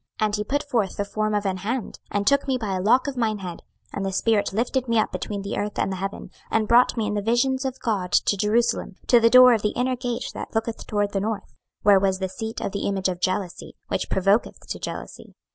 [0.17, 2.81] 26:008:003 And he put forth the form of an hand, and took me by a
[2.81, 3.61] lock of mine head;
[3.93, 7.05] and the spirit lifted me up between the earth and the heaven, and brought me
[7.05, 10.55] in the visions of God to Jerusalem, to the door of the inner gate that
[10.55, 11.53] looketh toward the north;
[11.83, 15.35] where was the seat of the image of jealousy, which provoketh to jealousy.